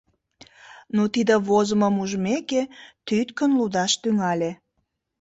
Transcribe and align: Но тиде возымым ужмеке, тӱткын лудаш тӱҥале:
Но 0.95 1.03
тиде 1.13 1.35
возымым 1.47 1.95
ужмеке, 2.03 2.61
тӱткын 3.05 3.51
лудаш 3.59 3.91
тӱҥале: 4.01 4.51